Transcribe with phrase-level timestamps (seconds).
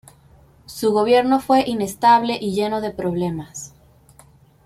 [0.65, 3.75] Su gobierno fue inestable y lleno de problemas.